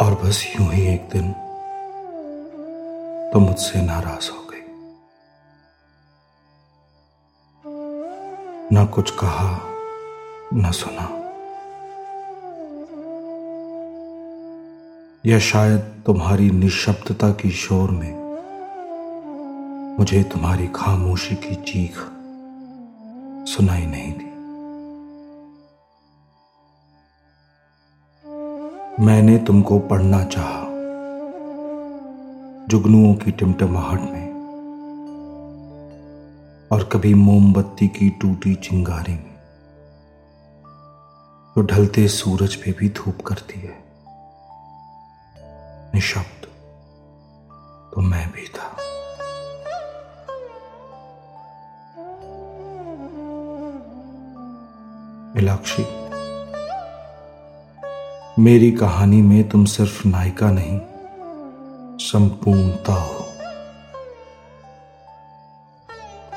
[0.00, 1.32] और बस यूँ ही एक दिन
[3.32, 4.64] तो मुझसे नाराज़ हो गई।
[8.76, 9.60] ना कुछ कहा,
[10.54, 11.16] न सुना।
[15.26, 18.20] या शायद तुम्हारी निशब्दता की शोर में
[19.98, 21.96] मुझे तुम्हारी खामोशी की चीख
[23.48, 24.29] सुनाई नहीं दी।
[28.98, 30.64] मैंने तुमको पढ़ना चाहा।
[32.68, 34.30] जुगनुओं की टिमटमाहट में।
[36.72, 39.38] और कभी मोमबत्ती की टूटी चिंगारी में।
[41.54, 43.84] तो ढलते सूरज पे भी धूप करती है।
[45.94, 46.46] निशब्द
[47.94, 48.76] तो मैं भी था।
[55.36, 55.99] मिलाक्षी
[58.38, 60.80] मेरी कहानी में तुम सिर्फ़ नायिका नहीं,
[61.98, 63.26] संपूर्णता हो।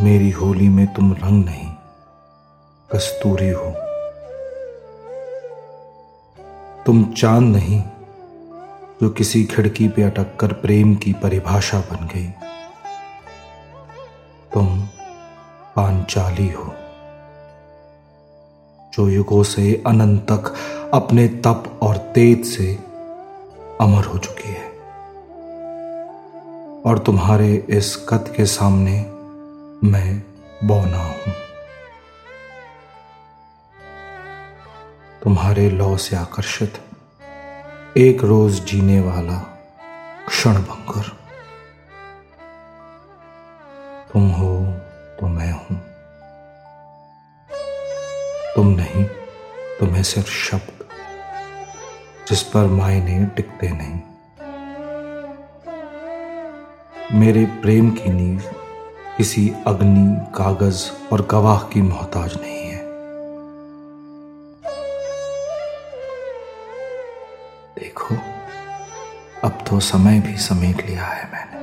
[0.00, 1.72] मेरी होली में तुम रंग नहीं,
[2.92, 3.70] कस्तूरी हो।
[6.86, 7.82] तुम चाँद नहीं,
[9.02, 12.28] जो किसी खिड़की पे अटक कर प्रेम की परिभाषा बन गई।
[14.54, 14.82] तुम
[15.76, 16.74] पांचाली हो।
[18.98, 20.54] जो युगों से अनंत तक
[20.94, 22.74] अपने तप और तेज से
[23.80, 24.64] अमर हो चुकी है।
[26.82, 28.94] और तुम्हारे इस कद के सामने
[29.84, 30.22] मैं
[30.64, 31.34] बौना हूँ।
[35.22, 36.82] तुम्हारे लौ से आकर्षित
[37.96, 39.38] एक रोज जीने वाला
[40.28, 41.16] क्षण भंगर।
[44.12, 44.57] तुम हो
[48.58, 49.04] तुम नहीं,
[49.80, 50.84] तुम्हें सिर्फ़ शब्द,
[52.28, 54.00] जिस पर मायने टिकते नहीं।
[57.20, 58.42] मेरे प्रेम की नींव
[59.16, 62.82] किसी अग्नि, कागज़ और गवाह की मोहताज नहीं है।
[67.78, 68.14] देखो,
[69.44, 71.58] अब तो समय भी समेट लिया है मैंने।